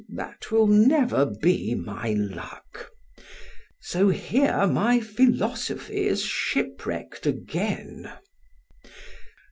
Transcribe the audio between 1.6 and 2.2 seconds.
my